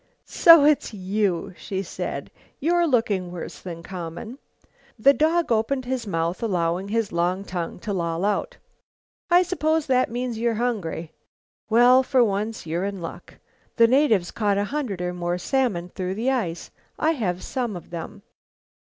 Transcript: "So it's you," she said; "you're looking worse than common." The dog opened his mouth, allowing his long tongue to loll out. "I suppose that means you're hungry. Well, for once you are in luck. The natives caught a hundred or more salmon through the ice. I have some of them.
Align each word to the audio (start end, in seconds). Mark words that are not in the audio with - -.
"So 0.25 0.65
it's 0.65 0.95
you," 0.95 1.53
she 1.55 1.83
said; 1.83 2.31
"you're 2.59 2.87
looking 2.87 3.31
worse 3.31 3.59
than 3.59 3.83
common." 3.83 4.39
The 4.97 5.13
dog 5.13 5.51
opened 5.51 5.85
his 5.85 6.07
mouth, 6.07 6.41
allowing 6.41 6.87
his 6.87 7.11
long 7.11 7.43
tongue 7.43 7.77
to 7.81 7.93
loll 7.93 8.25
out. 8.25 8.57
"I 9.29 9.43
suppose 9.43 9.85
that 9.85 10.09
means 10.09 10.39
you're 10.39 10.55
hungry. 10.55 11.11
Well, 11.69 12.01
for 12.01 12.23
once 12.23 12.65
you 12.65 12.79
are 12.79 12.85
in 12.85 12.99
luck. 12.99 13.35
The 13.75 13.85
natives 13.87 14.31
caught 14.31 14.57
a 14.57 14.63
hundred 14.63 15.03
or 15.03 15.13
more 15.13 15.37
salmon 15.37 15.89
through 15.89 16.15
the 16.15 16.31
ice. 16.31 16.71
I 16.97 17.11
have 17.11 17.43
some 17.43 17.75
of 17.75 17.91
them. 17.91 18.23